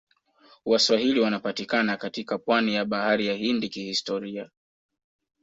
Waswahili 0.65 1.19
wanapatikana 1.19 1.97
katika 1.97 2.37
pwani 2.37 2.73
ya 2.75 2.85
bahari 2.85 3.27
ya 3.27 3.33
Hindi 3.33 3.65
ya 3.65 3.69
kihistoria 3.71 4.49